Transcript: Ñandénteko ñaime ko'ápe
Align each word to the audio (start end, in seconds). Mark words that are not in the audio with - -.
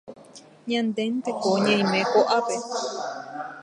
Ñandénteko 0.69 1.49
ñaime 1.63 1.99
ko'ápe 2.11 2.57